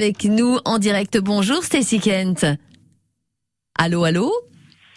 [0.00, 2.46] Avec nous en direct, bonjour Stacy Kent.
[3.76, 4.30] Allô, allô?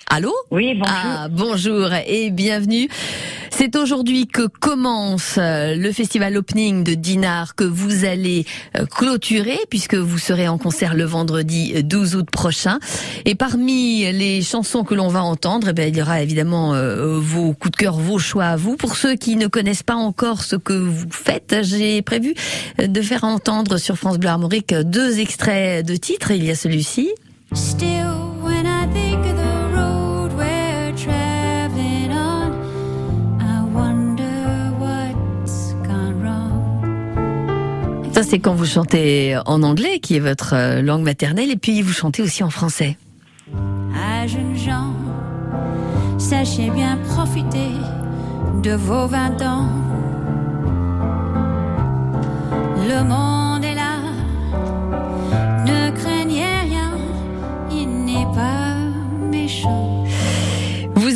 [0.05, 0.31] Allô?
[0.51, 0.96] Oui, bonjour.
[0.96, 2.88] Ah, bonjour et bienvenue.
[3.53, 8.45] C'est aujourd'hui que commence euh, le festival opening de Dinard que vous allez
[8.77, 12.79] euh, clôturer puisque vous serez en concert le vendredi 12 août prochain.
[13.25, 17.19] Et parmi les chansons que l'on va entendre, eh bien, il y aura évidemment euh,
[17.19, 18.77] vos coups de cœur, vos choix à vous.
[18.77, 22.33] Pour ceux qui ne connaissent pas encore ce que vous faites, j'ai prévu
[22.79, 26.31] de faire entendre sur France Bleu Armorique deux extraits de titres.
[26.31, 27.10] Il y a celui-ci.
[38.24, 41.92] C'est quand vous chantez en anglais, qui est votre euh, langue maternelle, et puis vous
[41.92, 42.98] chantez aussi en français.
[43.96, 44.94] À jeunes gens,
[46.20, 47.72] sachez bien profiter
[48.64, 49.68] de vos vingt ans.
[52.88, 53.41] Le monde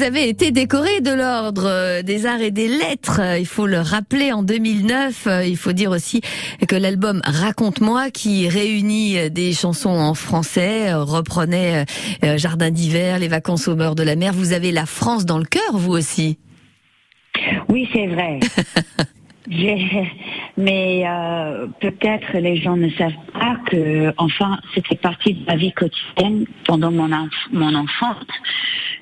[0.06, 3.80] avez été décoré de l'ordre euh, des arts et des lettres, euh, il faut le
[3.80, 5.28] rappeler, en 2009.
[5.28, 6.22] Euh, Il faut dire aussi
[6.68, 11.86] que l'album Raconte-moi, qui réunit des chansons en français, reprenait
[12.38, 14.32] Jardin d'hiver, Les vacances au bord de la mer.
[14.34, 16.38] Vous avez la France dans le cœur, vous aussi.
[17.70, 18.40] Oui, c'est vrai.
[20.58, 25.72] Mais euh, peut-être les gens ne savent pas que, enfin, c'était partie de ma vie
[25.74, 28.26] quotidienne pendant mon, enf- mon enfance.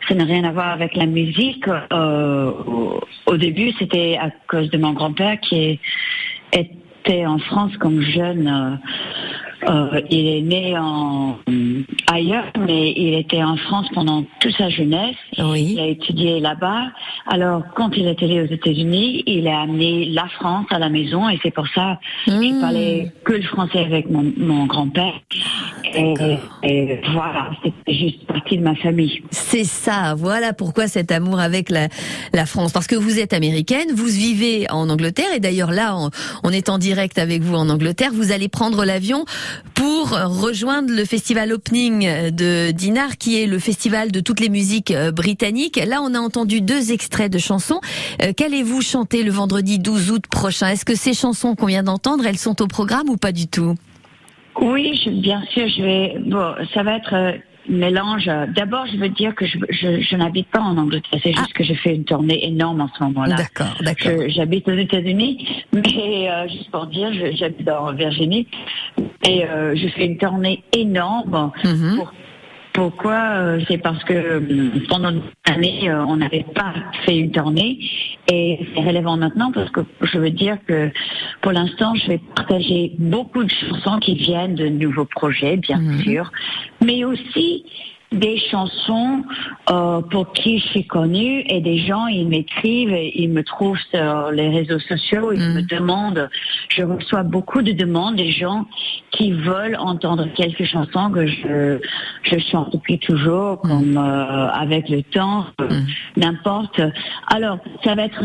[0.08, 1.66] Ça n'a rien à voir avec la musique.
[1.92, 2.52] Euh,
[3.26, 5.80] au, début, c'était à cause de mon grand-père qui
[6.52, 8.80] était en France comme jeune.
[9.69, 11.38] Euh, il est né en
[12.11, 15.16] ailleurs, mais il était en France pendant toute sa jeunesse.
[15.38, 15.78] Il Oui.
[15.80, 16.88] a étudié là-bas.
[17.28, 21.30] Alors, quand il est allé aux États-Unis, il a amené la France à la maison
[21.30, 22.61] et c'est pour ça que je Mmh.
[22.61, 25.14] parlais que le français avec mon, mon grand-père.
[25.95, 26.14] Et,
[26.64, 29.22] et voilà, c'était juste partie de ma famille.
[29.31, 31.88] C'est ça, voilà pourquoi cet amour avec la,
[32.33, 32.72] la France.
[32.72, 36.09] Parce que vous êtes américaine, vous vivez en Angleterre, et d'ailleurs là, on,
[36.43, 39.26] on est en direct avec vous en Angleterre, vous allez prendre l'avion
[39.73, 44.91] pour rejoindre le festival opening de Dinard, qui est le festival de toutes les musiques
[44.91, 45.80] euh, britanniques.
[45.86, 47.80] Là, on a entendu deux extraits de chansons.
[48.21, 50.69] Euh, Qu'allez-vous chanter le vendredi 12 août prochain?
[50.69, 53.75] Est-ce que ces chansons qu'on vient d'entendre, elles sont au programme ou pas du tout?
[54.61, 56.17] Oui, bien sûr, je vais.
[56.25, 57.39] Bon, ça va être.
[57.70, 58.30] Euh, mélange.
[58.56, 61.20] D'abord, je veux dire que je, je, je n'habite pas en Angleterre.
[61.24, 63.36] C'est juste que je fais une tournée énorme en ce moment-là.
[63.36, 64.28] D'accord, d'accord.
[64.28, 68.48] J'habite aux États-Unis, mais euh, juste pour dire, j'habite en Virginie
[69.28, 71.52] et euh, je fais une tournée énorme.
[71.64, 71.96] Mhm.
[71.98, 72.12] Pour-
[72.73, 74.39] pourquoi euh, C'est parce que euh,
[74.89, 76.73] pendant une année, euh, on n'avait pas
[77.06, 77.80] fait une tournée
[78.32, 80.89] et c'est relevant maintenant parce que je veux dire que
[81.42, 86.02] pour l'instant, je vais partager beaucoup de chansons qui viennent de nouveaux projets, bien Mhm.
[86.02, 86.32] sûr,
[86.83, 87.66] mais aussi
[88.14, 89.24] des chansons
[89.70, 93.80] euh, pour qui je suis connue et des gens ils m'écrivent et ils me trouvent
[93.92, 95.54] sur les réseaux sociaux ils Mm.
[95.56, 96.30] me demandent
[96.70, 98.66] je reçois beaucoup de demandes des gens
[99.12, 101.80] qui veulent entendre quelques chansons que je
[102.24, 105.86] je chante depuis toujours comme euh, avec le temps euh, Mm.
[106.18, 106.82] n'importe
[107.28, 108.22] alors ça va être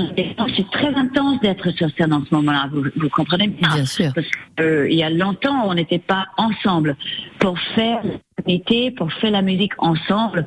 [0.57, 3.69] c'est très intense d'être sur scène en ce moment-là vous, vous comprenez bien?
[3.75, 4.13] Bien sûr.
[4.15, 4.27] parce
[4.57, 6.97] qu'il y a longtemps, on n'était pas ensemble
[7.39, 8.01] pour faire
[8.49, 10.47] l'unité, pour faire la musique ensemble.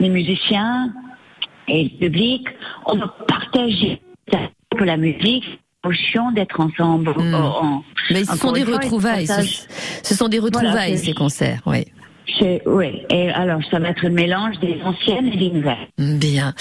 [0.00, 0.92] Les musiciens
[1.68, 2.46] et le public,
[2.84, 4.02] on va partager
[4.84, 5.44] la musique,
[6.32, 7.10] d'être ensemble.
[7.16, 7.34] Mm.
[7.34, 9.26] En- en- Mais ce sont des retrouvailles.
[9.26, 9.66] Ce,
[10.02, 11.86] ce sont des retrouvailles, ces concerts, oui.
[12.66, 15.88] Oui, et alors ça va être un mélange des anciennes et des nouvelles.
[15.98, 16.54] Bien.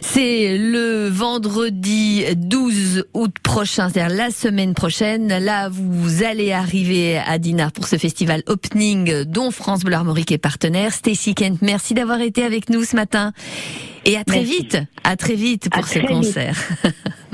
[0.00, 5.28] C'est le vendredi 12 août prochain, c'est-à-dire la semaine prochaine.
[5.28, 10.38] Là, vous allez arriver à Dinard pour ce festival opening dont France Bleu Armorique est
[10.38, 10.92] partenaire.
[10.92, 13.32] Stacy Kent, merci d'avoir été avec nous ce matin.
[14.04, 14.56] Et à très Merci.
[14.58, 16.56] vite, à très vite pour À ce concert.